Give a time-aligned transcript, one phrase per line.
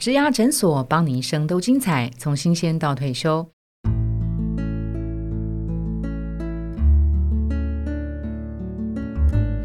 [0.00, 3.46] 植牙诊所，帮你一生都精彩，从新鲜到退休。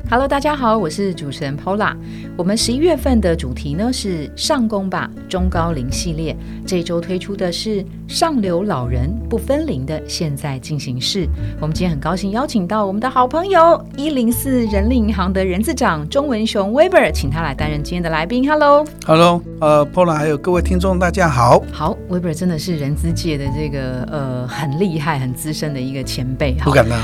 [0.07, 1.96] Hello，大家好，我是主持人 Pola。
[2.38, 11.27] 我们十一月份的主题呢是上工吧中高龄系列，这周推出的是上流老人不分龄的现在进行式。
[11.59, 18.48] 我们今天很高兴邀请到我们的好朋友一零四人力银行的人资长钟文雄 Weber，请他来担任今天的来宾。
[18.48, 21.63] Hello，Hello，呃，Pola 还有各位听众，大家好。
[21.72, 26.53] 好，Weber 真的是人资界的这个呃很厉害、很资深的一个前辈。
[26.63, 26.99] 不敢当。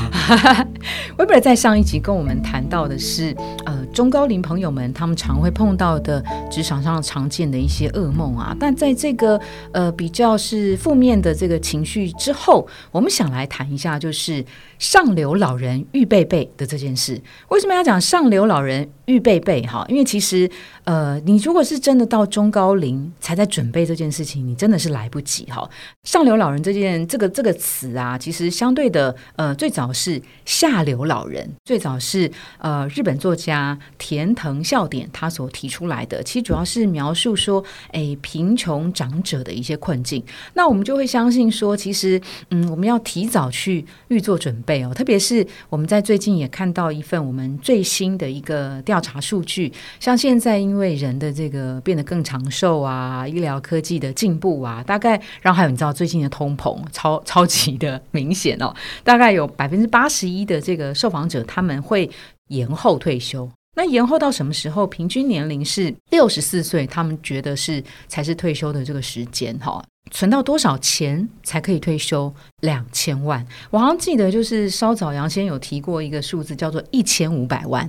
[1.18, 2.91] Weber 在上一集跟我们谈到。
[2.98, 9.40] 是呃中高龄朋友们他们常会碰到的职场上常见的一些噩梦啊，但在这个
[9.72, 14.44] 呃比较是负面的这个情绪之后，我们想来谈一下就是
[14.80, 17.22] 上流老人预备备的这件事。
[17.50, 19.62] 为什么要讲上流老人预备备？
[19.64, 20.50] 哈，因为其实
[20.84, 25.68] 呃你如果是真的到中高龄才在准备这件事情，你真的是来不及哈。
[26.04, 32.88] 上流老人这件这个这个词啊，其实相对的呃最早是下流老人，最早是呃。
[32.94, 40.23] 日本作家田藤孝典他所提出来的，其实主要是描述说，哎，贫穷长者的一些困境。
[40.53, 44.94] 那我们就会相信说，其实，嗯，我们要提早去预做准备哦。
[44.94, 62.09] 特别是我们在最近也看到一份我们最新的一个调查数据，像现在因为人的这个变得更长寿啊，医疗科技的进步啊，大概，然后还有你知道最近的通膨超 超级的明显哦，大概有百分之八十一的这个受访者他们会。
[62.52, 64.85] 延后退休，那延后到什么时候？
[64.85, 69.81] 平均年龄是六十四岁，他们觉得是才是退休的这个时间哈。
[70.11, 72.33] 存到多少钱才可以退休？
[72.62, 73.45] 两千万。
[73.70, 77.88] 我好像记得就是稍早杨先有提过一个数字，叫做一千五百万，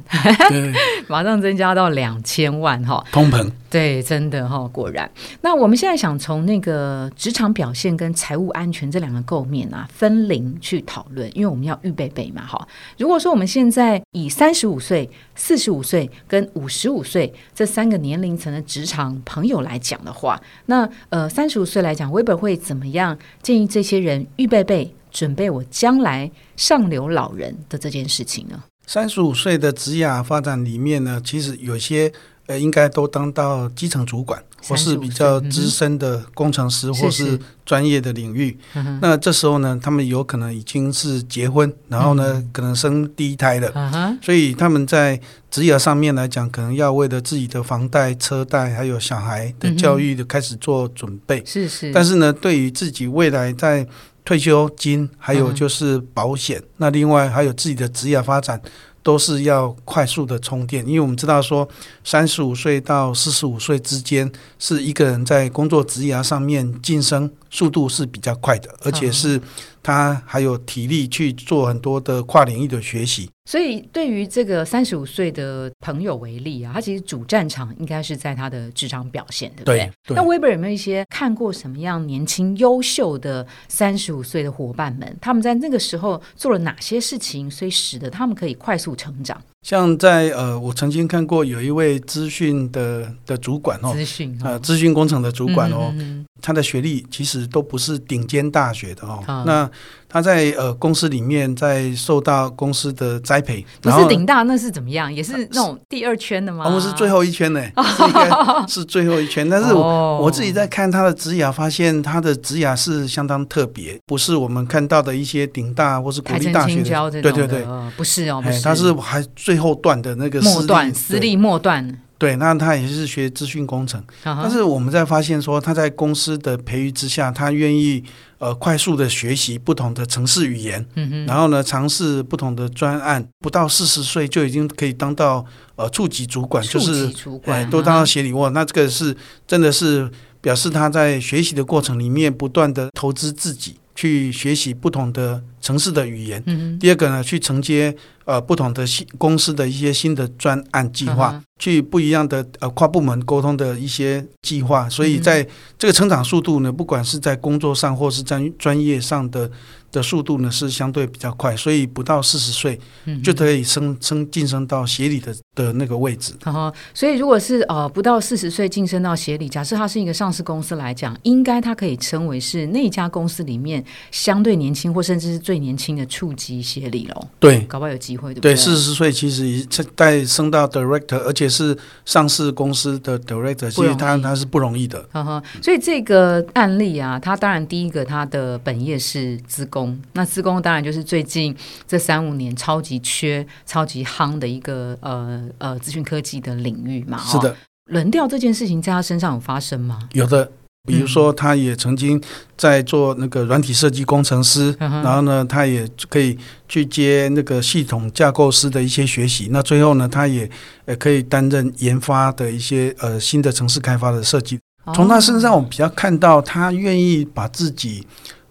[1.09, 3.03] 马上增加到两千万哈。
[3.11, 3.51] 通膨。
[3.71, 5.11] 对，真的哈，果然。
[5.41, 12.69] 那我们现在想从那个职场表现跟财务安全这两个构面啊分零去讨论，因为我们要预备备嘛哈。
[12.99, 22.03] 如果说我们现在以三十五岁、四十五岁跟五十五岁这三个年龄层的职场朋友来讲的话，那呃三十五岁来讲。
[22.13, 28.63] Weber 会怎么样建议这些人预备备准备我将来上流老人的这件事情呢？
[28.87, 32.13] 三十五岁的职涯发展里面呢，其实有些
[32.47, 34.43] 呃，应该都当到基层主管。
[34.65, 37.37] 或是比较资深的工程师，或是
[37.67, 38.57] 专业的领域，
[39.01, 45.21] 那这时候呢，他们有可能已经是结婚，然后呢，可能生第一胎了，所以他们在
[45.51, 51.43] 职业上面来讲，可能要为了自己的房贷、车贷，还有小孩的教育的开始做准备。
[51.45, 51.91] 是是。
[51.93, 53.85] 但是呢，对于自己未来在
[54.25, 58.61] 退休金，还有就是保险，那另外还有自己的职业发展。
[59.05, 61.69] 都是要快速的充电，因为我们知道说，
[62.05, 69.41] 三十五岁到四十五岁之间是一个人在工作职涯上面晋升速度是比较快的，而且是。
[69.83, 79.91] 他还有体力去做很多的跨领域的学习，所以对于这个三十五岁的朋友为例啊，他其实主战场应该是在他的职场表现，对不对？
[80.15, 85.17] 那 Weber 有没有一些看过什么样年轻优秀的三十五岁的伙伴们？
[85.21, 89.43] 他们在那个时候做了哪些事情，所以使得他们可以快速成长？
[89.63, 95.95] 像在呃，我曾经看过有一位资讯的的主管哦，资讯呃，资讯工程的主管哦，
[96.41, 99.69] 他的学历其实都不是顶尖大学的哦，那。
[100.13, 105.13] 他在呃公司里面在受到公司的栽培，不是顶大那是怎么样？
[105.13, 106.65] 也是那种第二圈的吗？
[106.67, 107.65] 我们是最后一圈呢，
[108.07, 108.31] 应该
[108.69, 109.49] 是最后一圈。
[109.49, 117.65] 但是我我自己在看他的职涯，发现他的职涯是相当特别，不是我们看到的一些顶大或是国立大学的，对对对，
[117.97, 121.99] 不是哦，他是还最后段的那个末段私立末段。
[122.23, 128.05] 对，那他也是学资讯工程，但是我们在发现说他在公司的培育之下，他愿意。
[128.43, 130.85] 呃，快速的学习不同的城市语言，
[131.29, 135.47] 然后呢，尝试不同的专案，不到四十岁就已经可以当到
[135.77, 137.09] 呃处级主管，就是
[137.45, 138.33] 哎，都当到协理。
[138.33, 139.17] 哇，那这个是
[139.47, 140.11] 真的是
[140.41, 146.43] 表示他在学习的过程里面不断的投资自己，去学习不同的城市的语言。
[146.45, 151.43] 嗯第二个呢，去承接呃不同的新公司的一些新的专案计划。
[151.59, 155.47] 去不一样的呃跨部门沟通的一些计划，所以在
[155.79, 159.49] 这个成长速度呢，不管是在工作上或是在专业上的
[159.93, 162.77] 的速度呢，是相对比较快，所以不到四十岁
[163.23, 166.35] 就可以升升晋升到协理的的那个位置。
[166.47, 175.52] 哦，所以如果是呃不到四十岁晋升到协理，假设他是一个上市公司来讲，应该他可以称为是那家公司里面相对年轻或甚至是最。
[175.53, 178.57] 最年轻的处级协理喽，对搞不好有机会，对不对，对？
[178.57, 179.63] 四十岁其实已
[179.95, 181.77] 在升到 director，而且是
[182.07, 185.07] 上市公司的 director，其实他他是不容易的。
[185.13, 191.55] 呵呵，所以这个案例啊，他当然第一个他的本业是资工，那资工当然就是最近
[191.87, 197.19] 这三五年超级缺、超级夯的一个呃呃资讯科技的领域嘛。
[197.19, 197.55] 哦，是的，
[197.91, 200.09] 轮调这件事情在他身上有发生吗？
[200.13, 200.51] 有的，
[200.85, 202.21] 比如说他也曾经
[202.57, 206.37] 在做那个软体设计工程师，嗯然后呢，他也可以
[206.69, 209.49] 去接那个系统架构师的一些学习。
[209.53, 210.51] 那最后呢，他也
[210.87, 214.59] 呃可以担任研发的一些呃新的城市开发的设计。
[214.93, 218.05] 从他身上，我们比较看到他愿意把自己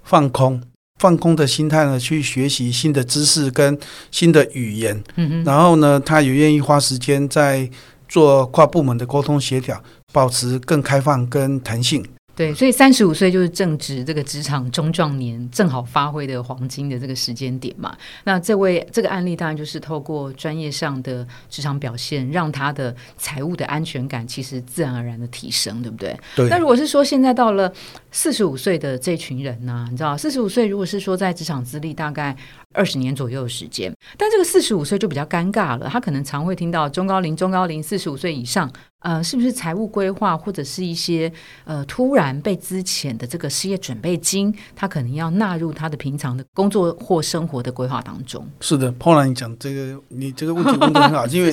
[0.04, 0.62] 放空。
[1.00, 3.77] 放空的心态呢，去学习新的知识跟
[4.12, 5.04] 新的语言，
[5.44, 7.68] 然后呢，他也愿意花时间在
[8.07, 12.06] 做跨部门的沟通协调，保持更开放跟弹性。
[12.41, 17.95] 对，所以三十五岁就是正值这个职场中壮年正好发挥的黄金的这个时间点嘛。
[18.23, 26.19] 那这位这个案例当然就是透过专业上的职场表现，让他的财务的安全感其实自然而然的提升，对不对？
[26.35, 27.71] 对那如果是说现在到了
[28.11, 32.35] 四十五岁的这群人呢、你知道，四十五岁如果是说在职场资历大概
[32.73, 38.67] 二十年左右的时间，但这个四十五岁就比较尴尬了，他可能常会听到中高龄、中高龄四十五岁以上，
[39.01, 41.31] 呃，是不是财务规划或者是一些
[41.65, 48.48] 呃突然被资遣的这个失业准备金，他可能要纳入他的平常的工作或生活的规划当中。
[48.59, 51.51] 是的 p a 你讲这个，你这个问题问的很好， 因为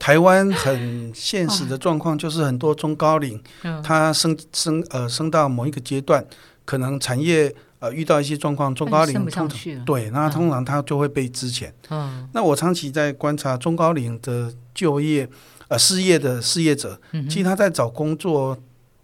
[0.00, 3.80] 台湾很现实的状况就是很多中高龄，嗯。
[3.82, 6.24] 他升升呃升到某一个阶段，
[6.64, 10.30] 可能产业呃遇到一些状况，中高龄升不上通常去了，对，那嗯。
[10.32, 11.70] 通常他就会被支遣。
[11.90, 12.28] 嗯。
[12.32, 15.28] 那我长期在观察中高龄的就业
[15.68, 18.58] 呃失业的失业者，嗯其实他在找工作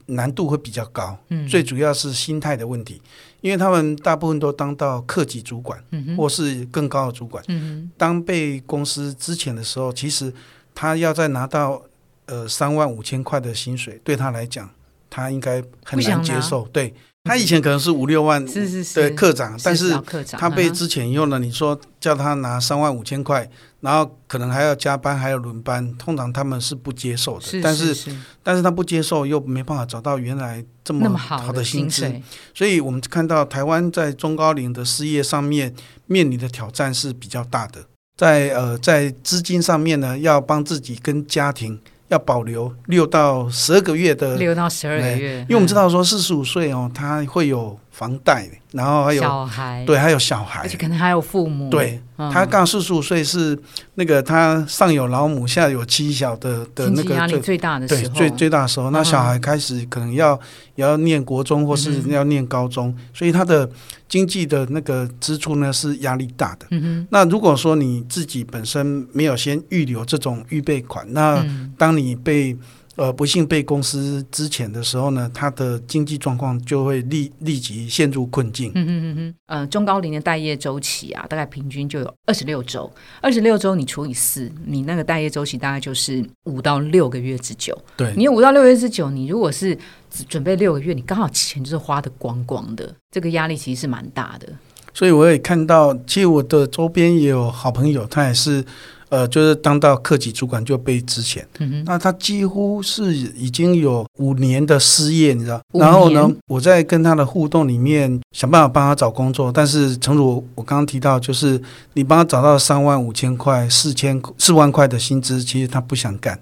[0.06, 3.00] 难度会比较高，嗯最主要是心态的问题，
[3.40, 7.43] 因为他们大部分都当到客级主管嗯或是更高的主管。
[7.49, 10.32] 嗯当被公司之前的时候，其实
[10.75, 11.82] 他要再拿到
[12.26, 14.69] 呃三万五千块的薪水，对他来讲，
[15.08, 16.69] 他应该很难接受。
[16.72, 16.93] 对
[17.25, 19.00] 他以前可能是五六万哼，是是是。
[19.00, 19.99] 的科长，但是
[20.32, 23.49] 他被之前用了，你说叫他拿三万五千块，
[23.81, 27.47] 然后可能还要加班，还要轮班，通常他们是不接受的。
[27.47, 32.12] 是但是是但是他不接受，又没办法找到原来这么么好的薪资，
[32.53, 35.75] 所以我们看到台湾在中高龄的失业上面
[36.06, 37.87] 面临的挑战是比较大的，
[38.19, 41.81] 在呃在资金上面呢，要帮自己跟家庭
[42.14, 50.62] 要保留六到十二个月的，六到十二个哎月，因为我们知嗯道说四十五岁哦，他会有房贷，然后还有小孩，对还有小孩。
[50.62, 52.29] 而且，可能还有父母，对嗯。
[52.32, 53.56] 他刚四十五岁是
[53.94, 60.38] 那个他上有老母下有妻小的的那个压力最最大的时候，对最最大的时候，那嗯小孩开始可能要
[60.75, 63.70] 也要念国中或是要念高中，所以他的
[64.08, 66.67] 经济的那个支出呢是压力大的。
[66.73, 71.73] 嗯哼，那如果说你自己本身没有先预留这种预备款，那嗯。
[71.79, 72.56] 当你被
[72.96, 78.70] 呃不幸被公司资遣的时候呢，他的经济状况就会立立即陷入困境。
[78.75, 87.76] 嗯嗯嗯嗯，呃，中高龄的待业周期啊，大概平均就有二十六周，二十六周你除以四，你那个待业周期大概就是五到六个月之久。
[87.96, 89.76] 对你有五到六个月之久，你如果是
[90.11, 94.49] 只准备六个月，你刚好钱就是花的光光的，这个压力其实是蛮大的。
[94.96, 98.64] 所以我也看到，其实我的周边也有好朋友，他也是，
[99.09, 105.61] 呃，就是当到科级主管就被资遣，嗯，那他几乎是已经有五年的失业，你知道？
[105.73, 111.61] 然后呢，我在跟他的互动里面想办法帮他找工作，但是诚如我刚刚提到，就是
[111.93, 116.39] 你帮他找到三万五千块、四千四万块的薪资，其实他不想干，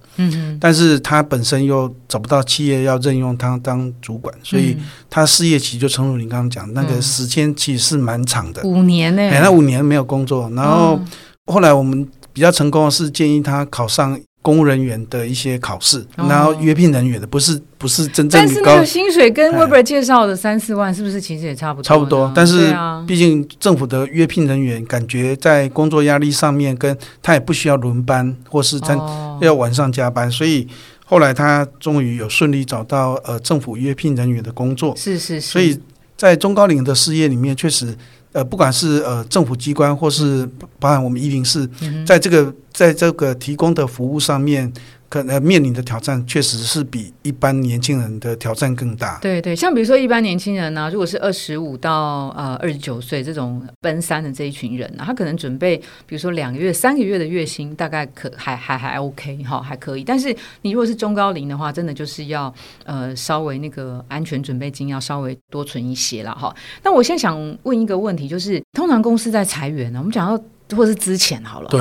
[0.60, 4.84] 但是他本身又找不到企业要任用他当主管，所以嗯。
[5.10, 7.02] 他失业期就诚如你刚刚讲，那个嗯。
[7.02, 8.62] 时间其实是蛮长的。
[8.62, 11.06] 五年呢、哎，那五年没有工作，然后嗯
[11.52, 21.84] 后来我们比较成功的是建议他考上公务人员的一些考试，哦然后约聘人员的，不是不是真正高但是那个薪水跟哎 Weber 介绍的三四万，是不是其实也差不多？
[21.84, 22.74] 差不多，但是
[23.06, 30.66] 毕竟政府的约聘人员感觉在工作压力上面，跟他也不需要轮班或是在哦要晚上加班，所以
[31.04, 35.78] 后来他终于有顺利找到呃政府约聘人员的工作，是是是，所以
[36.16, 37.96] 在中高龄的事业里面，确实。
[38.32, 40.48] 呃，不管是呃政府机关，或是
[40.78, 41.68] 包含我们一零四，
[42.06, 44.72] 在这个在这个提供的服务上面，
[45.12, 49.18] 可能面临的挑战确实是比一般年轻人的挑战更大。
[49.20, 55.76] 对对，像比如说一般年轻人呢、如果是二十五到呃二十九岁这种奔三的这一群人呢、他可能准备
[56.06, 60.02] 比如说两个月、三个月的月薪，大概可还还还 OK 哈，还可以。
[60.02, 62.50] 但是你如果是中高龄的话，真的就是要
[62.86, 66.56] 呃稍微那个安全准备金要稍微多存一些了哈。
[66.82, 70.42] 那我现在想问一个问题，就是通常公司在裁员呢，我们讲到
[70.74, 71.80] 或是之前好了，对，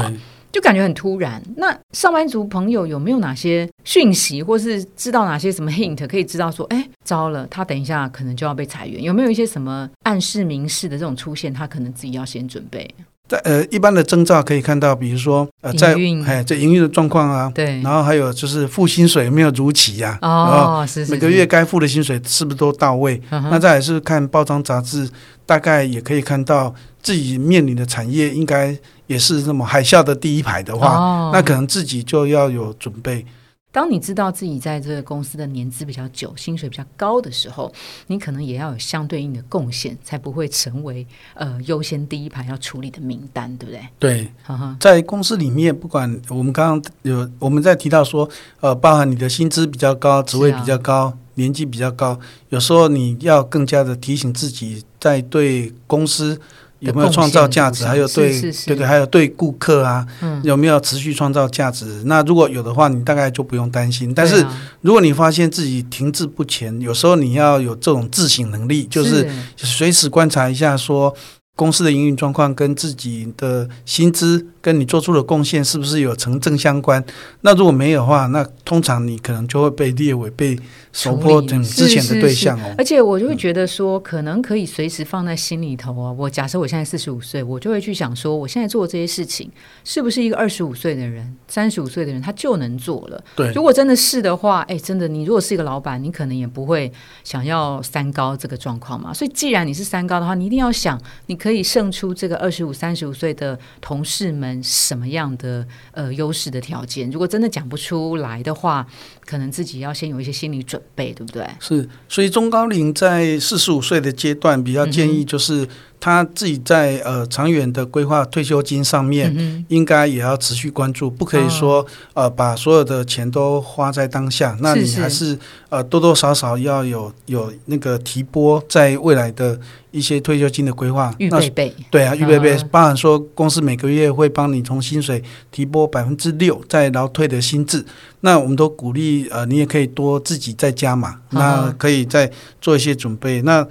[0.52, 1.42] 就感觉很突然。
[1.56, 9.02] 那上班族朋友有没有哪些讯息，或是知道哪些什么 hint 可以知道说，哎，糟了，他等一下可能就要被裁员？
[9.02, 11.54] 有没有一些什么暗示、明示的这种出现？
[11.54, 12.90] 他可能自己要先准备。
[13.32, 15.96] 在呃一般的征兆可以看到，比如说呃在
[16.28, 23.22] 哎这营运的状况啊，对，然后还有就是付薪水有没有如期呀、然后哦，是是每个月，该付的薪水是不是都到位？
[23.30, 25.10] 嗯那再来是看包装杂志，
[25.46, 33.26] 大概也可以看到自己面临的产业应该也是那么海啸的第一排的话，哦那可能自己就要有准备。
[33.72, 37.72] 当你知道自己在这个公司的年资比较久、薪水比较高的时候，
[38.08, 43.88] 你可能也要有相对应的贡献，才不会成为呃优先第一排要处理的名单，对不对？
[43.98, 44.32] 对，
[44.80, 56.40] 在公司里面，不管我们刚刚有我们在提到说，呃，包含你的薪资比较高、职位比较高、年纪比较高，有时候你要更加的提醒自己，在对公司
[56.82, 62.04] 有没有创造价值，还有对是是是对对，还有对顾客啊，嗯，有没有持续创造价值？
[62.06, 64.14] 那如果有的话，你大概就不用担心。
[64.14, 64.46] 但是
[64.82, 71.16] 如果你发现自己停滞不前，有时候你要有这种自省能力，就是随时观察一下说。
[71.54, 77.04] 公司的营运状况跟自己的薪资跟你做出的贡献是不是有成正相关？
[77.42, 80.58] 那如果没有的话，那通常你可能就会被列为被
[80.92, 82.76] 首波等之前的对象哦。
[82.78, 86.12] 而且我就会觉得说，可能可以随时放在心里头啊。
[86.12, 89.50] 我假设我现在四十五岁，我就会去想说，我现在做这些事情，
[89.84, 93.24] 是不是一个二十五岁的人、三十五岁的人他就能做了？
[93.36, 96.92] 对如果真的是的话，哎，真的，你如果是一个老板，你可能也不会
[97.24, 99.14] 想要三高这个状况嘛。
[99.14, 107.10] 所以，既然你是三高的话，你一定要想，你可以胜出这个二十五、三十五岁的同事们什么样的呃优势的条件。
[107.12, 108.88] 如果真的讲不出来的话，
[109.26, 111.46] 可能自己要先有一些心理准备，对不对？
[111.60, 115.68] 是，所以中高龄在四十五岁的阶段，比较建嗯议就是
[116.02, 125.38] 他自己在呃长远的规划退休金上面，嗯应该也要持续关注，不可以说、呃把所有的钱都花在当下，那你还是
[125.70, 129.60] 呃多多少少要有有那个提拨在未来的
[129.92, 131.14] 一些退休金的规划。
[131.20, 132.56] 那预备备，对啊，预备备。
[132.56, 137.86] 啊，包含说公司每个月会帮你从薪水提拨百分之六在劳退的薪资，
[138.22, 143.42] 那我们都鼓励呃，你也可以多自己在家嘛，那啊可以再做一些准备。
[143.44, 143.68] 那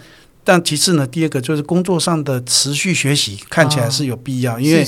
[0.51, 4.85] 但其次呢，第二个就是工作上的持续学习，看起来是有必要，因为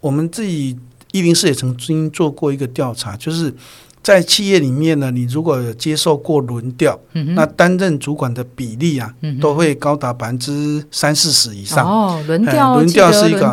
[0.00, 0.74] 我们自己
[1.10, 3.54] 一零四也曾经做过一个调查，就是
[4.02, 11.86] 在企业里面呢，你如果接受过轮调，嗯那担任主管的比例啊，嗯都会高达百分之三四十以上。
[11.86, 13.52] 哦，轮哎调，轮调是一个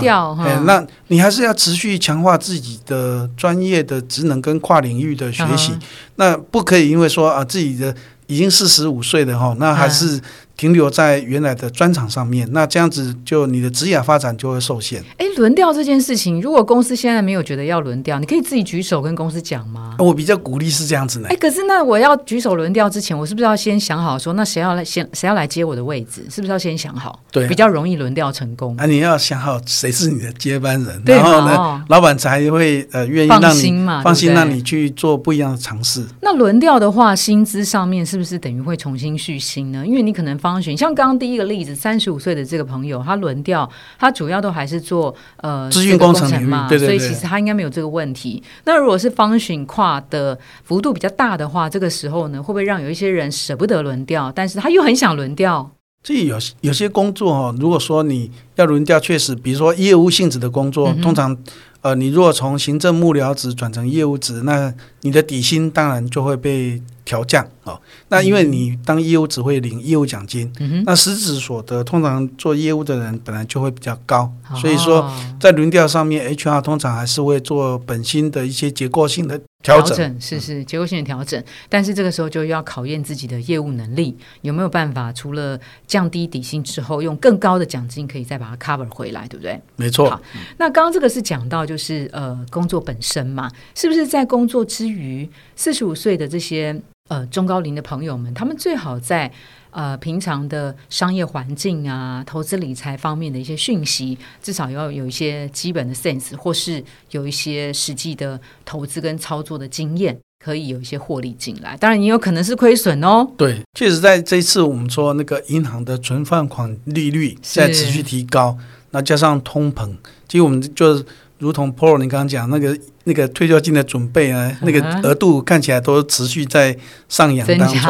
[0.63, 5.73] 那你还是要持续强化自己的专业的职能跟跨领域的学习。
[5.73, 5.79] 嗯
[6.15, 7.93] 那不可以因为说啊自己的
[8.27, 9.91] 已经四十五岁了哈，那还嗯。
[9.91, 10.21] 是
[10.59, 15.01] 停留在原来的专场上面，那这样子就你的职业发展就会受限。
[15.15, 19.95] 哎，轮调这件事情，如果公司现在没有觉得要轮调，你可以自己举手跟公司讲吗？
[19.99, 21.35] 我比较鼓励是这样子呢哎，。
[21.37, 26.25] 可是那我要举手轮调之前，我是不是要先想好说，那谁要来先谁要来接我的位置？
[26.29, 27.17] 是不是要先想好？
[27.31, 28.75] 对比较容易轮调成功。
[28.75, 36.05] 啊，你要想好谁是你的接班人，对然后呢，哦老板才会呃愿意放让你心嘛，放心让你去做不一样的尝试。
[36.21, 39.87] 那轮调的话，薪资上面是不是等于会重新续薪呢？
[39.87, 46.97] 因为你可能方寻，像刚刚第一个例子，三十五岁的这个朋友，他轮调，他主要都还是做呃资讯工程嘛，对对对。
[46.97, 48.41] 所以其实他应该没有这个问题。
[48.65, 55.69] 那如果是方寻跨的幅度比较大的话，这个时候呢，会不会让有一些人舍不得轮调，但是他又很想轮调？
[56.01, 61.37] 这有有些工作哦，如果说你要轮调，确实，比如说业务性质的工作，嗯通常
[61.81, 67.81] 呃，你如果从行政幕僚职转成业务职，那你的底薪当然就会被调降哦。
[68.09, 79.95] 那因为你当业务只会领业务奖金，嗯，那实质所得通常做业务的人本来就会比较高，哦所以说在轮调上面，HR 通常还是会做本薪的一些结构性的调整。
[79.95, 89.59] 调整是是结构性的调整，但是这个时候就要考验自己的业务能力，有没有办法除了降低底薪之后，用更高的奖金可以再把它 cover 回来，对不对？
[89.75, 90.19] 没错好，
[90.57, 99.29] 那刚刚这个是讲到就是呃工作本身嘛，是不是在工作之余，四十五岁的这些呃中高龄的朋友们，他们最好在
[99.71, 110.17] 呃平常的商业环境啊、投资理财方面的一些讯息，至少要有一些基本的 sense，或是有一些实际的投资跟操作的经验。
[110.41, 111.75] 可以有一些获利进来。
[111.75, 113.29] 当然，也有可能是亏损哦。
[113.35, 118.57] 对，确实在这一次我们说那个银行的存放款利率在持续提高，
[118.91, 119.93] 那加上通膨，
[120.29, 121.03] 其实我们就
[121.39, 126.77] 如同 Paul 你刚刚讲那个那个退休金的准备啊，那个额度看起来都持续在
[127.09, 127.45] 上扬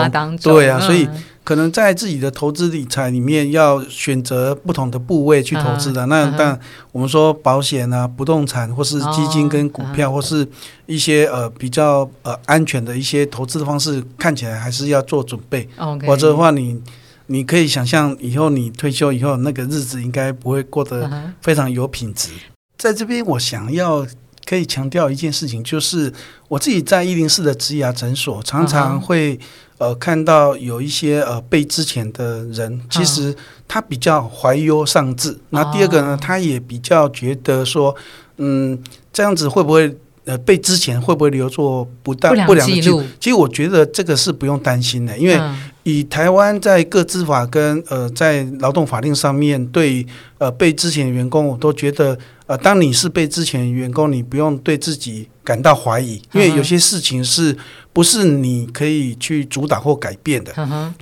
[0.09, 0.53] 当中。
[0.53, 1.07] 对啊，所以。
[1.41, 6.05] 可能在自己的投资理财里面，要选择不同的部位去投资的。
[6.05, 6.59] 那但
[6.91, 10.47] 我们说保险啊、不动产或是基金跟股票，或是
[10.85, 15.67] 一些呃比较呃安全的一些投资的方式，看起来还是要做准备。
[16.05, 16.79] 否则的话，你
[17.25, 21.09] 你可以想象以后你退休以后那个日子应该不会过得
[21.41, 22.29] 非常有品质。
[22.79, 24.07] 在这边，我想要
[24.45, 26.11] 可以强调一件事情，就是
[26.47, 29.39] 我自己在一零四的植牙诊所常常会。
[29.79, 33.33] 呃，看到有一些呃被之前的人，其实
[33.65, 35.39] 他比较怀忧丧志。
[35.51, 37.95] 那第二个呢，他也比较觉得说，
[38.35, 38.77] 嗯，
[39.13, 39.97] 这样子会不会
[40.29, 43.03] 呃被之前会不会留作不当不良记录？
[43.19, 45.35] 其实我觉得这个是不用担心的，因为
[45.81, 50.05] 以台湾在各资法跟呃在劳动法令上面对
[50.37, 57.57] 呃被之前员工，我都觉得呃，当你是被之前员工，你不用对自己感到怀疑，因为有些事情是。
[57.91, 60.53] 不是你可以去主导或改变的。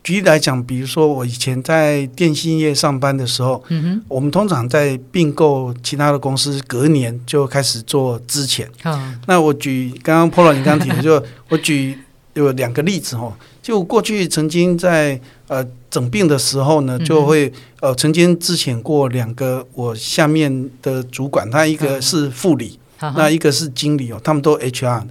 [0.03, 3.61] 举例来讲，比如说我以前在电信业上班的时候，
[4.07, 8.67] 我们通常在并购其他的公司，隔年就开始做之前。
[9.27, 11.97] 那我举刚刚 Polo 你刚刚提的，就我举
[12.33, 13.33] 有两个例子哦。
[13.61, 17.51] 就过去曾经在呃整病的时候呢，就会
[17.81, 25.03] 呃曾经资遣过两个我下面的主管，他一个是副理，那一个是经理哦，他们都 HR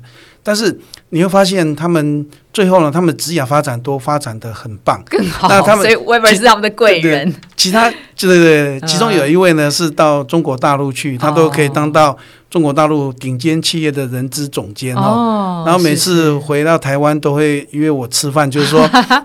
[0.47, 0.79] 但是。
[1.11, 5.47] 你会发现，他们最后呢，他们职业发展都发展的很棒，更好。
[5.49, 7.33] 那他们所以 Weber 是他们的贵人。
[7.57, 12.19] 其他对对对，其中有一位呢是到中国大陆去，他都可以当到
[12.57, 15.63] 中国大陆顶尖企业的人资总监哦。
[15.67, 18.81] 然后每次回到台湾都会约我吃饭， 就是说，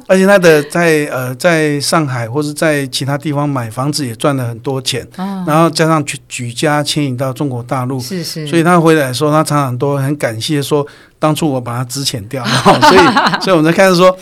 [0.05, 5.07] 而且他的在呃在上海或者在其他地方买房子也赚了很多钱，
[5.47, 8.45] 然后加上举举家迁移到中国大陆，是是。
[8.45, 10.85] 所以他回来说，他常常都很感谢说。
[11.17, 12.43] 当初我把他支遣掉，
[12.81, 14.13] 所以所以我们在看说，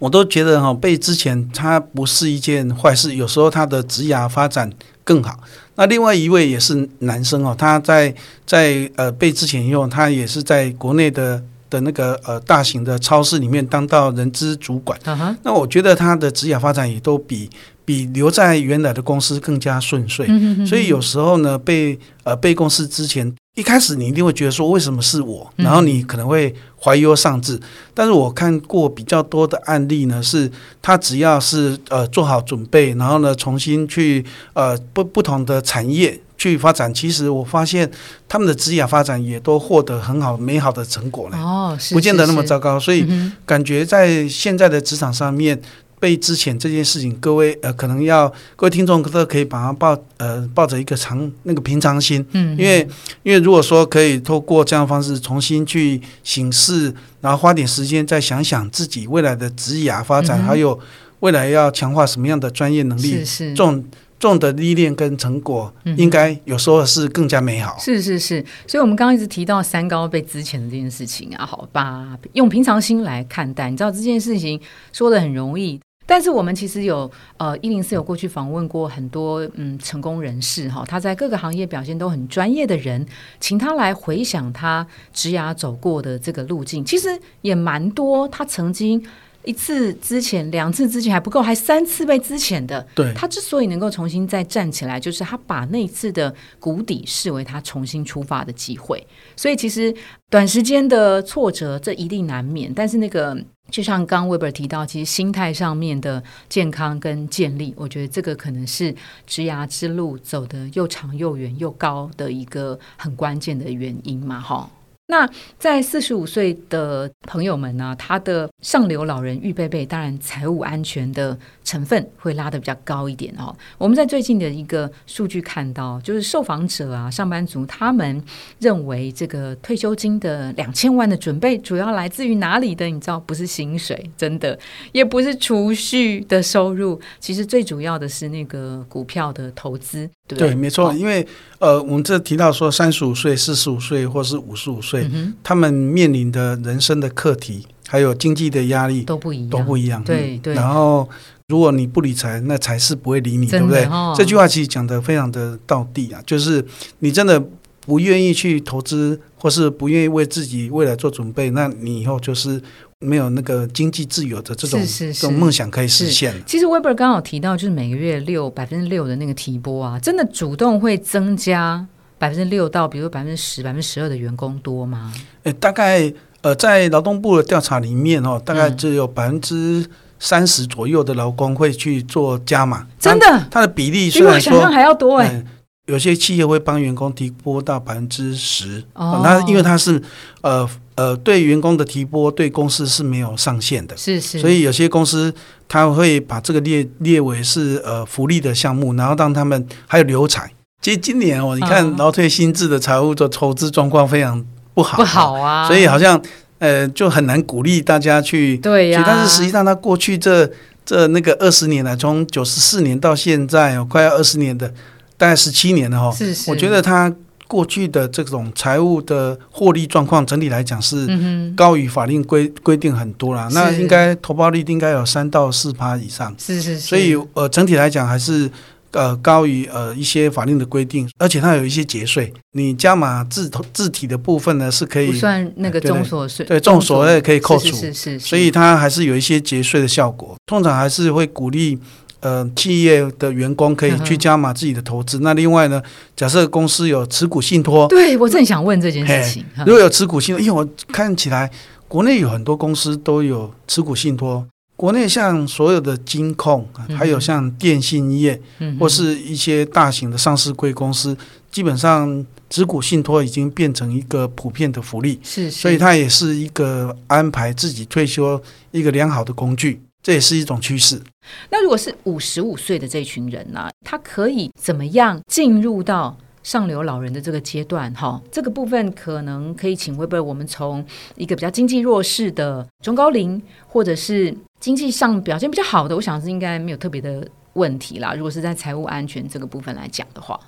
[0.00, 4.68] 我都觉得哈被支遣它不是一件坏事，有时候他的职涯发展
[5.04, 5.38] 更好。
[5.78, 8.12] 那另外一位也是男生哦，他在
[8.44, 14.98] 在呃被之前以后，他也是在国内的的那个呃大型的超市里面当到人资主管。
[15.44, 17.48] 那我觉得他的职业发展也都比
[17.84, 20.26] 比留在原来的公司更加顺遂。
[20.66, 23.32] 所以有时候呢，被呃被公司之前。
[23.58, 27.60] 一开始你一定会觉得说为什么是我，然后你可能会怀忧丧志。
[27.92, 30.48] 但是我看过比较多的案例呢，是
[30.80, 37.90] 他只要是呃做好准备，然后呢重新去呃不不同的产业去发展，其实我发现
[38.28, 41.36] 他们的职业发展也都获得很好美好的成果了。
[41.36, 43.04] 哦，不见得那么糟糕，所以
[43.44, 45.60] 感觉在现在的职场上面。
[46.00, 52.86] 被之前这件事情，各位呃，可能要各位听众都可以把它抱呃抱着一个常那个平常心，嗯，因为
[53.22, 60.78] 因为如果说可以透过这样的方式重新去醒视，然后花点时间再想想自己未来的职涯发展，还有
[61.20, 63.84] 未来要强化什么样的专业能力，是是，这种
[64.20, 67.76] 这种的历练跟成果，应该有时候是更加美好。
[67.80, 74.60] 是是是，所以我们刚刚一直提到三高被之前的这件事情啊，好吧，用平常心来看待，你知道这件事情
[74.92, 75.80] 说的很容易。
[76.10, 83.06] 但是我们其实有呃一零四有过去访问过很多嗯成功人士哈，他在各个行业表现都很专业的人，
[83.38, 88.26] 请他来回想他职涯走过的这个路径，其实也蛮多。
[88.28, 89.04] 他曾经
[89.48, 92.86] 一次之前、两次之前还不够，还三次被之前的。
[92.94, 99.04] 对，他之所以能够重新再站起来，就是他把那一次的谷底视为他重新出发的机会。
[99.34, 99.94] 所以其实
[100.28, 103.36] 短时间的挫折这一定难免，但是那个。
[103.70, 108.94] 就像刚刚 Weber 提到，其实心态上面的健康跟建立，我觉得这个可能是
[109.26, 114.70] 职涯之路走得又长又远又高的一个很关键的原因嘛，哈。
[115.10, 115.26] 那
[115.58, 123.56] 在四十五岁的朋友们呢，他的上流老人预备备，当然财务安全的成分会拉得比较高一点哦。
[123.78, 128.22] 我们在最近的一个数据看到，就是受访者啊，上班族他们
[128.58, 132.84] 认为这个退休金的两千万的准备主要来自于哪里的？
[132.84, 134.58] 你知道，不是薪水，真的
[134.92, 140.08] 也不是储蓄的收入，其实最主要的是那个股票的投资。
[140.26, 141.26] 对，没错，因为
[141.58, 144.97] 呃，我们这提到说，三十五岁、四十五岁或是五十五岁，
[145.42, 150.02] 他们面临的人生的课题，还有经济的压力都不一样，都不一样。
[150.02, 150.54] 对对。
[150.54, 151.08] 然后，
[151.48, 153.88] 如果你不理财，那财是不会理你，对不对？
[154.16, 156.64] 这句话其实讲的非常的到地啊，就是
[156.98, 157.42] 你真的
[157.80, 162.60] 不愿意去投资，或是不愿意为自己未来做准备，那你以后就是
[163.00, 166.34] 没有那个经济自由的这种这种梦想可以实现。
[166.44, 171.86] 其实 Weber 刚好提到，就是每个月六百分之六的那个提拨啊，真的主动会增加
[172.18, 175.12] 百分之六到比如百分之十、百分之十二的员工多吗？
[175.44, 178.76] 呃，大概呃，在劳动部的调查里面哦，大概嗯。
[178.76, 183.26] 只有百分之三十左右的劳工会去做加码，真的？
[183.26, 185.46] 它它的比例比虽然说我想象还要多哎、嗯
[185.88, 189.22] 有些企业会帮员工提拨到百分之十，哦。
[189.24, 189.98] 那因为它是
[190.42, 195.32] 呃呃对员工的提拨对公司是没有上限的，是是，所以有些公司
[195.66, 200.52] 他会把这个列列为是呃福利的项目，然后让他们还有留彩。
[200.88, 201.96] 其实今年哦，你看嗯。
[201.98, 206.18] 劳退新制的财务的投资状况非常不好，不好啊，所以好像
[206.60, 210.50] 呃就很难鼓励大家去对呀、去但是实际上，他过去这
[210.86, 214.72] 这那个二十年来，从九十四年到现在哦，快要二十年的，
[215.18, 217.14] 大概十七年了哈、是是，我觉得他
[217.46, 223.46] 过去的这种财务的获利状况，整体来讲是嗯高于法令规规定很多啦。
[223.52, 228.50] 那是应该投报率应该有三到四趴以上，是是是，所以呃整体来讲还是。
[228.92, 240.34] 呃，高于呃一些法令的规定，而且它有一些节税，你加码自投自体的部分呢是可以不算那个对对中所税，对中所得可以扣除是是是是，所以它还是有一些节税的效果。
[240.46, 241.78] 通常还是会鼓励
[242.20, 245.18] 呃企业的员工可以去加码自己的投资。
[245.20, 245.82] 那另外呢，
[246.16, 251.50] 假设公司有持股信托，对我正想问这件事情，哈如果有持股信托，因为我看起来
[251.86, 254.46] 国内有很多公司都有持股信托。
[254.78, 261.18] 国内像所有的金控，嗯还有像电信业，嗯或是一些大型的上市贵公司，
[261.50, 265.18] 基本上持股信托已经变成一个普遍的福利。
[265.24, 271.02] 是，所以它也是一个安排自己退休一个良好的工具，这也是一种趋势。
[271.50, 277.92] 那如果是五十五岁的这群人呢、他可以怎么样进入到上流老人的这个阶段？
[277.94, 280.82] 哈，这个部分可能可以请会不会我们从
[281.16, 288.14] 一个比较经济弱势的中高龄，或者是经济上表现比较好的，我想是应该没有特别的问题啦。
[288.14, 290.38] 如果是在财务安全这个部分来讲的话，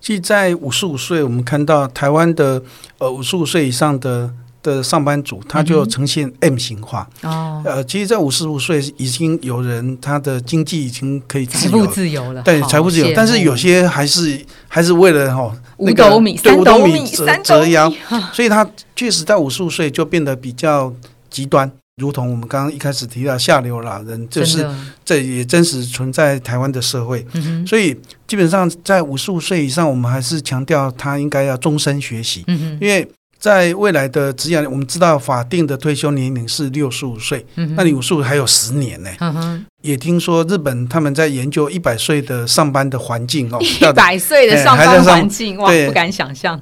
[0.00, 2.62] 其实，在五十五岁，我们看到台湾的
[2.98, 4.30] 呃五十五岁以上的
[4.62, 7.08] 的上班族，他就呈现 M 型化。
[7.22, 12.42] 哦，呃，其实，在五十五岁已经有人他的经济已经可以财富自由了。
[12.42, 17.92] 对财富自由，但是有些还是还是为了哈、五那个斗米、对五三斗米、折三斗米折腰，
[18.34, 20.92] 所以他确实在五十五岁就变得比较
[21.30, 24.66] 极端，如同我们刚刚一开始提到下流老人，就是
[25.04, 27.24] 这也真实存在台湾的社会。
[27.34, 33.06] 嗯，所以基本上在五十五岁以上，我们还是强调他应该要终身学习，嗯，因为
[33.38, 39.10] 在未来的职业，我们知道法定的退休年龄是六十五岁，嗯那你五十五还有十年呢。
[39.20, 46.60] 嗯，也听说日本他们在研究一百岁的上班的环境哦， 一百岁的哎上班环境，哇，不敢想象。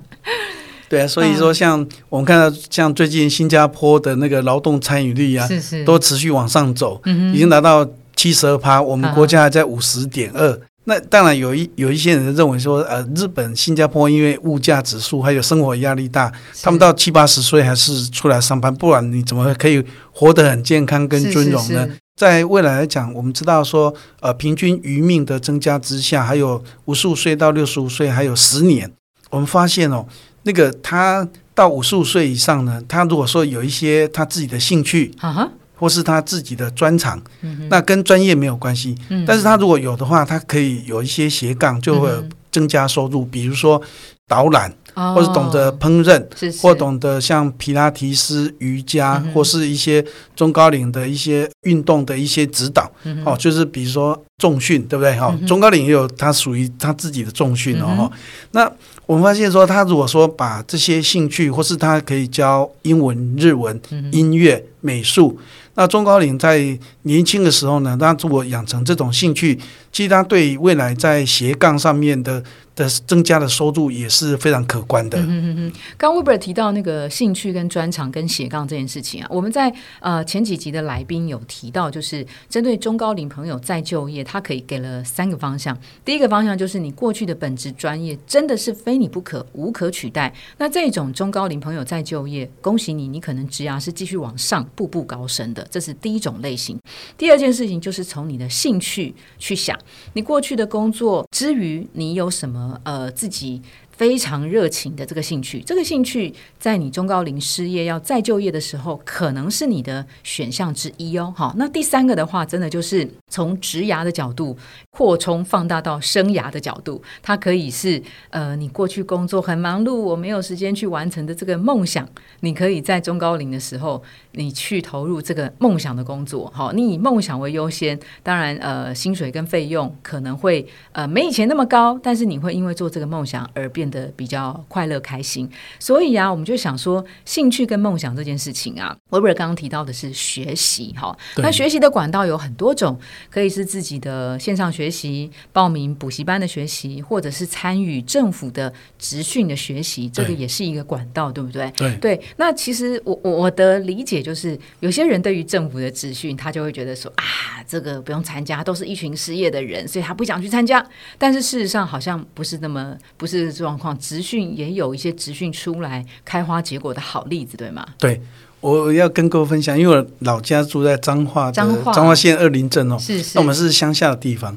[0.88, 10.60] 对啊，所以嗯说像我们看到像最近新加坡的那个劳动参与率啊，是是，都持续往上走，嗯已经达到七十二趴，我们国家还在五十点二。
[10.84, 21.82] 那当然有一有一些人认为说，呃，日本、新加坡因为物价指数还有生活压力大，他们到七八十岁还是出来上班，不然你怎么可以活得很健康跟尊荣呢？？
[21.82, 28.90] 是是是在未来来讲，我们知道说，呃，平均余命的增加之下，还有五十五岁到六十五岁，还有十年，
[29.28, 30.06] 我们发现哦，
[30.48, 38.96] 那个他到五十五岁以上呢，他如果说有一些他自己的兴趣，啊哈，或是他自己的专长，嗯那跟专业没有关系。
[39.10, 39.26] 嗯。
[39.26, 42.08] 但是他如果有的话，他可以有一些斜杠，就会
[42.50, 43.82] 增加收入，比如说
[44.26, 52.90] 导览，哼或者懂得哦烹饪，是是或懂得像皮拉提斯、瑜伽嗯，或是一些中高龄的一些运动的一些指导。
[53.04, 55.14] 嗯哦，就是比如说重训，对不对？
[55.16, 58.10] 哈、嗯中高龄也有他属于他自己的重训哦。
[58.52, 58.70] 那
[59.06, 65.38] 我们发现说，他如果说把这些兴趣，或是他可以教英文、日文、嗯音乐、美术，
[65.74, 69.58] 那中高龄在年轻的时候呢，他如果养成这种兴趣，
[69.92, 72.42] 其实他对于未来在斜杠上面的
[72.74, 75.18] 的增加的收入也是非常可观的。
[75.18, 85.76] 嗯嗯嗯，刚 Weber 提到那个兴趣跟专长跟斜杠这件事情啊，我们在呃前几集的来宾有提到，就是针对中高龄朋友再就业，他可以给了三个方向。
[86.04, 90.32] 第一个方向就是你过去的本职专业真的是非你不可、无可取代。
[90.58, 96.78] 那这种中高龄朋友再就业，恭喜你，你可能职涯是继续往上步步高升的，这是第一种类型。
[97.16, 99.76] 第二件事情就是从你的兴趣去想，
[100.14, 103.62] 你过去的工作之余，你有什么呃自己
[103.98, 111.34] 非常热情的这个兴趣，这个兴趣在你中高龄失业要再就业的时候，可能是你的选项之一哦。
[111.36, 114.56] 好，那第三个的话，真的就是从职涯的角度
[114.92, 122.08] 扩充放大到生涯的角度，它可以是呃，你过去工作很忙碌，我没有时间去完成的这个梦想，
[122.38, 126.48] 你可以在中高龄的时候，你去投入这个梦想的工作。
[126.54, 133.87] 好，你以梦想为优先，当然呃，薪水跟费用可能会呃没以前那么高，但是你会因为做这个梦想而变。
[133.90, 135.48] 的比较快乐开心，
[135.78, 142.98] 所以啊，我们就想说，兴趣跟梦想这件事情啊，维维尔刚刚提到的是学习哈，那学习的管道有很多种，
[143.30, 151.70] 可以是自己的线上学习、报名补习班的学习，或者是参与政府的职训的学习，这个也是一个管道，对不对？
[151.76, 152.20] 对对。
[152.36, 160.84] 那其实我我的理解就是，有些人对于政府的职训，他就会觉得说啊，这个不用参加，都是一群失业的人，所以他不想去参加。
[161.16, 163.98] 但是事实上好像不是那么不是状况。
[163.98, 167.86] 职训也有一些职训出来开花结果的好例子，对吗？
[167.96, 168.20] 对，
[168.60, 174.56] 我要跟各位分享，因为我老家住在彰化，彰化彰化县二林镇哦，是是，那我们是乡下的地方，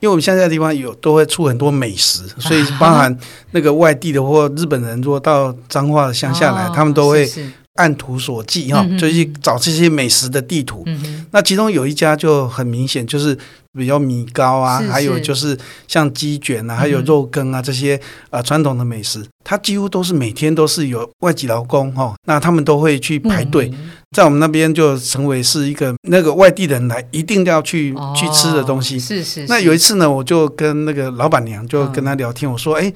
[0.00, 3.16] 因为我们乡下的地方有都会出很多美食，所以 包含
[3.50, 7.28] 那个外地的或日本人，如果到彰化的乡下来，他们都会
[7.74, 10.84] 按图索骥哈，就去找这些美食的地图。
[11.30, 13.36] 那其中有一家就很明显，就是。
[13.74, 15.58] 比较米糕啊，还有就是
[15.88, 23.72] 像鸡卷啊，还有肉羹啊这些呃传统的美食，它几乎都是每天都是有外籍劳工哈，那他们都会去排队，
[24.14, 28.98] 在我们那边就成为是一个那个外地人来一定要去去吃的东西。
[29.00, 29.46] 是是。
[29.46, 32.92] 那有一次呢，我就跟那个老板娘就跟他聊天，我说：“哎，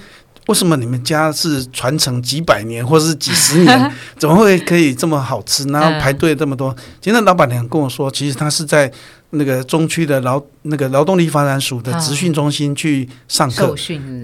[0.47, 5.65] 为什么你们家是传承几百年或者是几十年， 怎么会可以这么好吃？
[5.65, 8.91] 然后排队这么多？”今天老板娘跟我说，其实她是在。
[9.31, 13.75] 那个中区的劳那个劳动力发展署的职训中心去上课，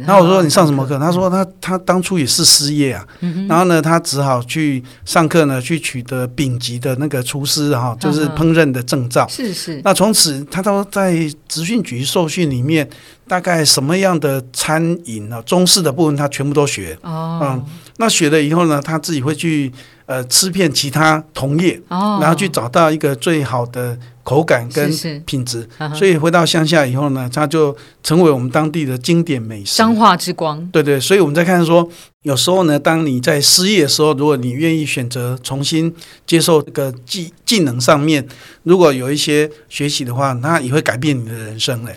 [0.06, 0.98] 然后我说你上什么课？
[0.98, 3.04] 他说他他当初也是失业啊，
[3.48, 9.26] 然后呢他只好去上课呢，去取得丙级的那个厨师哈，就是烹饪的证照。
[9.28, 9.80] 是是。
[9.84, 11.14] 那从此他都在
[11.48, 12.88] 职训局受训里面，
[13.26, 16.96] 大概什么样的餐饮啊，中式的部分他全部都学。
[17.02, 17.40] 哦。
[17.42, 17.64] 嗯，
[17.96, 19.72] 那学了以后呢，他自己会去
[20.12, 23.98] 呃吃遍其他同业，然后去找到一个最好的。
[24.24, 24.88] 口感跟
[25.26, 29.76] 品质，所以回到乡下以后呢，它就成为我们当地的经典美食。
[29.76, 31.90] 彰化之光，对对，所以我们在看说。
[32.22, 35.92] 有时候呢，当你在失业的时候，如果你愿意选择重新
[36.24, 38.24] 接受这个技技能上面，
[38.62, 41.92] 如果有一些学习的话，那也会改变你的人生嘞。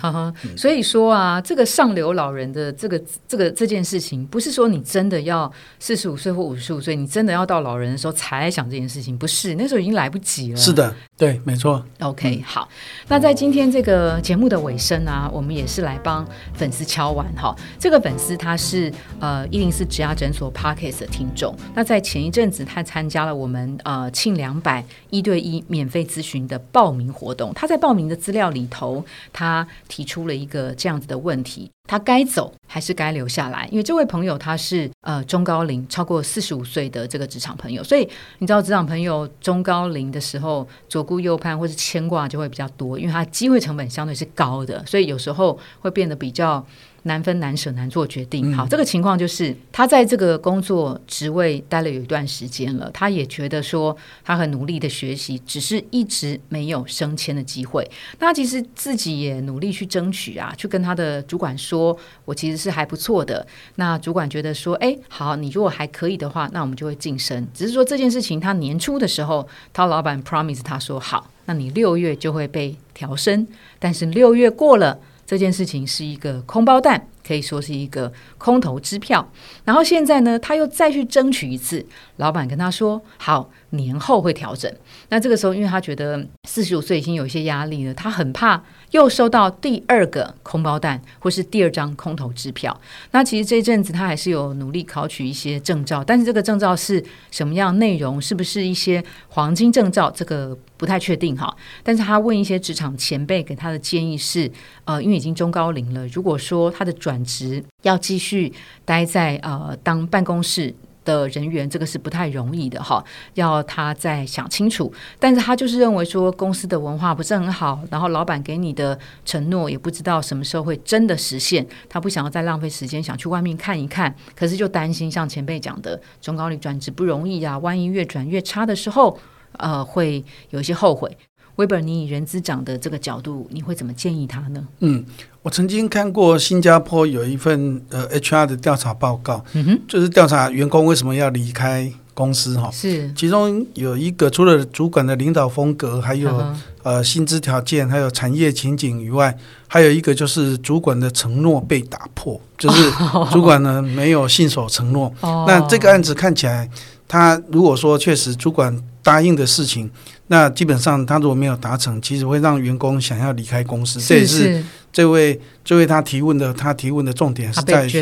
[0.57, 10.57] 所以说啊，这个上流老人的这个这个这件事情，不是说你真的要四十五岁或五十五岁，你真的要到老人的时候才想这件事情，不是那时候已经来不及了。
[10.57, 11.85] 是的，对，没错。
[11.99, 12.67] OK，好，
[13.09, 17.55] 那在今天这个节目的尾声啊，我们也是来帮粉丝敲完哈。
[17.77, 20.15] 这个粉丝他是呃一零四植牙。
[20.15, 27.53] 诊所 Parkes 的听众，那在前一阵子，他参加了我们呃庆两百一对一免费咨询的报名活动。
[27.53, 33.67] 他在报名的资料里头，他提出了一个这样子的问题：他该走还是该留下来？
[33.71, 38.07] 因为这位朋友他是呃中高龄，超过四十五岁的这个职场朋友，所以
[38.39, 46.65] 你知道职场朋友中高龄的时候，左顾右盼或是牵挂就会比较多，因为他机会成本相对是高的，所以有时候会变得比较。
[47.07, 48.51] 难分难舍，难做决定。
[48.55, 57.87] 好，这个情况就是他在这个工作职位待了有一段时间了，他也觉得说他很努力的学习，只是一直没有升迁的机会。
[58.19, 63.45] 那其实自己也努力去争取啊，去跟他的主管说，我其实是还不错的。
[63.75, 67.47] 那主管觉得说，哎，好，你如果还可以的话，那我们就会晋升。
[67.53, 73.47] 只是说这件事情，他年初的时候，他老板 promise 他说好，那你六月就会被调升。
[73.77, 74.99] 但是六月过了。
[75.25, 79.27] 这件事情是一个空包蛋，可以说是一个空头支票。
[79.63, 81.85] 然后现在呢，他又再去争取一次，
[82.17, 84.71] 老板跟他说：“好，年后会调整。”
[85.09, 88.61] 那这个时候，因为他觉得四十五岁已经有一些压力了，他很怕。
[88.91, 92.79] 又收到第二个空包弹，或是第二张空头支票。
[93.11, 101.53] 那其实这一阵子他还是有努力考取一些证照，但是这个证照是什么样内容，是不是一些黄金证照，这个不太确定哈。
[101.83, 104.49] 但是他问一些职场前辈给他的建议是，
[104.85, 108.53] 呃，因为已经中高龄了，如果说他的转职要继续
[108.85, 110.73] 待在呃当办公室。
[111.05, 113.01] 的人员，这个是不太容易的哈，
[113.35, 114.91] 要他再想清楚。
[115.17, 124.13] 但是他就是认为说，公司的文化不是很好，然后老板给你的承诺也不知道什么时候会真的实现，他不想要再浪费时间，想去外面看一看。
[124.35, 129.17] 可是就担心像前辈讲的，中高龄转职不容易呀，万一越转越差的时候，
[129.57, 131.15] 呃，会有一些后悔。
[131.55, 134.67] 威本，你以人资长的这个角度，你会怎么建议他呢？
[134.79, 135.05] 嗯，
[135.41, 142.69] 我曾经看过新加坡有一份呃 HR 的调查报告，嗯哼，就是调查员工为什么要离开公司哈。
[142.71, 149.35] 是，其中有一个除了主管的领导风格，还有、嗯呃薪资条件，还有产业前景以外，
[149.67, 152.91] 还有一个就是主管的承诺被打破，就是
[153.31, 155.11] 主管呢没有信守承诺。
[155.21, 156.69] 哦那这个案子看起来，
[157.07, 159.89] 他如果说确实主管答应的事情，
[160.27, 163.99] 那基本上他如果没有达成，其实会让员工想要离开公司。
[163.99, 168.01] 这也是是这位这位他提问的，他提问的重点是在于说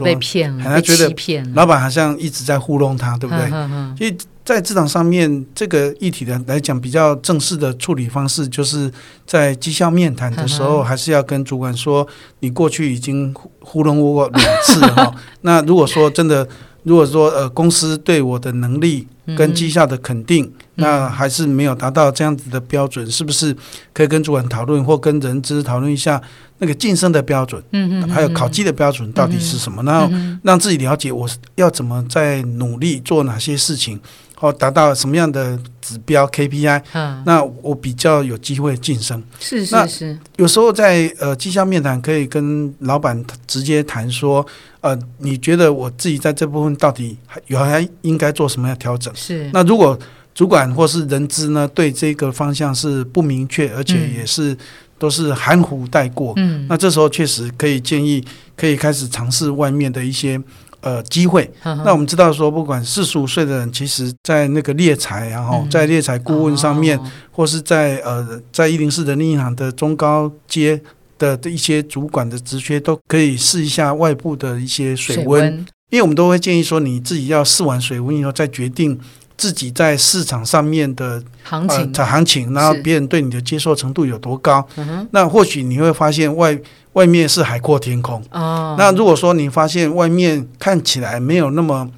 [0.63, 3.49] 他觉得老板好像一直在糊弄他，对不对？
[3.49, 8.91] 哼哼所以在职场上面，这个议题的来讲，比较正式的处理方式，就是
[9.25, 12.05] 在绩效面谈的时候，还是要跟主管说，
[12.39, 15.15] 你过去已经糊糊弄我两次了哈。
[15.41, 16.47] 那如果说真的，
[16.83, 19.35] 如果说呃公司对我的能力嗯。
[19.37, 23.55] 跟绩效的肯定，那还是没有达到这样子的标准，是不是
[23.93, 26.21] 可以跟主管讨论，或跟人资讨论一下
[26.57, 29.81] 那个晋升的标准，嗯嗯，还有考绩的标准到底是什么？
[29.83, 30.37] 然后嗯。
[30.43, 33.97] 让自己了解我是要怎么在努力做哪些事情，
[34.43, 39.23] 或达到什么样的指标 KPI，嗯，那我比较有机会晋升。
[39.39, 44.45] 是是是，有时候在呃绩效面谈可以跟老板直接谈说，
[44.81, 49.15] 呃，你觉得我自己在这部分到底还有还应该做什么样的调整？
[49.15, 49.49] 是。
[49.53, 49.97] 那如果
[50.35, 54.13] 主管或是人资呢对这个方向是不明确，而且嗯。
[54.13, 54.57] 也是、
[54.99, 58.21] 都是含糊带过，嗯，那这时候确实可以建议
[58.57, 60.37] 可以开始尝试外面的一些
[60.83, 61.49] 呃机会。
[61.63, 70.79] 那那我们知道说，不管四十五岁的人，其实在那个猎才，然后嗯在猎才顾问上面，哦或是在呃在一零四人力银行的中高阶
[71.17, 75.41] 的的一些主管的职缺，都可以试一下外部的一些水温。
[75.41, 78.99] 温因为我们都会建议说，你自己要试完水温以后，再决定
[79.37, 84.65] 自己在市场上面的呃行情，的行情，然后别人对你的接受程度有多高。
[84.77, 86.57] 嗯，那或许你会发现外
[86.93, 88.23] 外面是海阔天空。
[88.31, 91.89] 哦，那如果说你发现外面看起来没有那么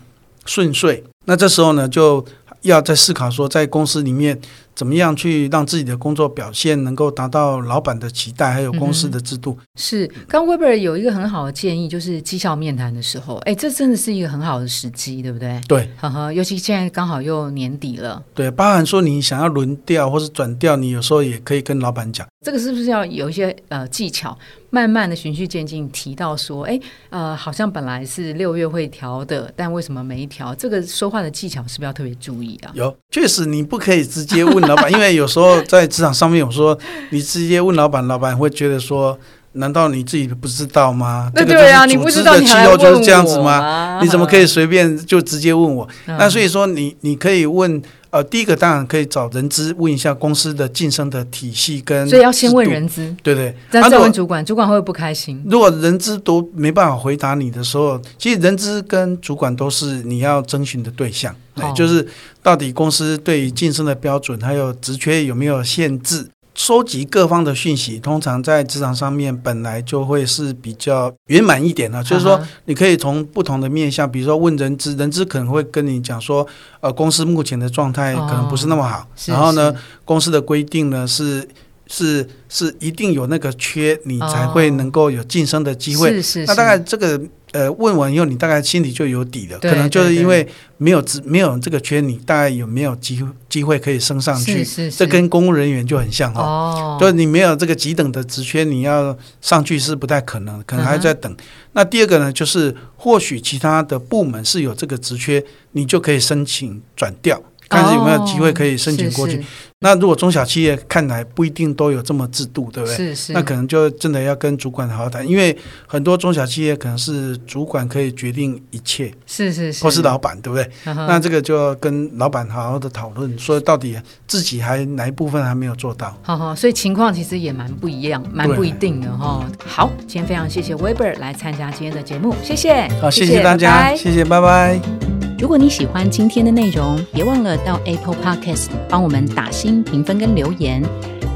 [0.45, 2.25] 顺遂，那这时候呢，就
[2.61, 4.39] 要在思考说，在公司里面
[4.75, 9.57] 怎么样去让自己的工作表现能够达到老板的期待，还有公司的制度。
[9.75, 15.61] 是，刚 Weber 有一个很好的建议，就是绩效面谈的时候，哎，这真的是一个很好的时机，对不对？
[15.67, 22.27] 对呵呵，尤其现在刚好又年底了，对，包含说你想要轮调或是转调，你有时候也可以跟老板讲。
[22.45, 24.37] 这个是不是要有一些呃技巧，
[24.69, 26.79] 慢慢的循序渐进提到说，哎，
[27.09, 30.53] 呃，好像本来是六月会调的，但为什么没调？
[30.53, 32.69] 这个说话的技巧是不是要特别注意啊？
[32.75, 36.77] 有，确实你不可以直接问老板，因为有时候在职场上面，我说
[37.09, 39.17] 你直接问老板，老板会觉得说，
[39.53, 41.31] 难道你自己不知道吗？
[41.33, 43.97] 这个对啊，你不知道你的气候就是这样子吗？
[43.97, 44.03] 我？
[44.03, 45.89] 你怎么可以随便就直接问我？
[46.05, 46.15] 嗯？
[46.19, 47.81] 那所以说你，你可以问，
[48.15, 53.53] 呃，第一个当然可以找人资问一下公司的晋升的体系跟，所以要先问，人资，对对。
[53.69, 55.43] 然后再问主管，主管会不会不开心？
[55.45, 62.07] 如果人资都没办法回答你的时候，其实人资跟主管都是你要征询的对象，哦对就是
[62.41, 66.25] 到底公司对于晋升的标准，还有职缺有没有限制。
[66.55, 76.47] 收集各方的讯息，通常在职场上面本来就会是比较圆满一点的，就是说你可以从不同的面向，比如说问人资，人资可能会跟你讲说，
[76.79, 81.47] 呃，公司目前的状态可能不是那么好，哦然后呢是，公司的规定呢是
[81.87, 86.09] 是是一定有那个缺，你才会能够有晋升的机会。
[86.13, 87.19] 是是，那大概这个
[87.55, 89.57] 呃问完以后，你大概心里就有底了。
[89.59, 94.57] 可能就是因为没有职没有这个缺，你大概有没有机会机会可以升上去？
[94.57, 96.41] 是是是这跟公务人员就很像哦。
[96.41, 101.33] 哦，就是你没有这个级等的职缺，你要上去是不太可能，可能还在等。
[101.71, 105.41] 那第二个呢，就是或许其他的部门是有这个职缺，
[105.71, 109.37] 你就可以申请转调，看是有没有机会可以申请过去。
[109.37, 109.43] 哦
[109.79, 112.95] 那如果中小企业看来不一定都有这么制度，对不对？
[112.95, 120.67] 是是是，那可能就真的要跟主管好好谈，因为很多中小企业可能是主管可以决定一切，是是是，或是老板，对不对？
[120.85, 126.17] 嗯那这个就要跟老板好好的讨论，说到底自己还哪一部分还没有做到。
[126.23, 129.45] 好好，所以情况其实也蛮不一样，蛮不一定的哈。
[129.67, 135.14] 好，今天非常谢谢 Weber 来参加今天的节目，谢谢，好，谢谢大家，拜拜谢谢，拜拜。
[135.37, 140.81] 如果你喜欢今天的内容，别忘了到 Apple Podcast 帮我们打新评分跟留言。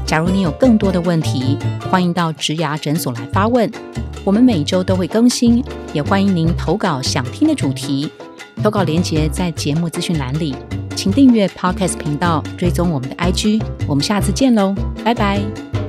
[0.06, 1.58] 假如你有更多的问题，
[1.90, 3.70] 欢迎到植牙诊所来发问，
[4.24, 8.10] 我们每周都会更新，也欢迎您投稿想听的主题。
[8.62, 10.56] 投稿链接在节目资讯栏里，
[10.96, 13.62] 请订阅 Podcast 频道，追踪我们的 IG。
[13.86, 15.79] 我们下次见喽，拜拜。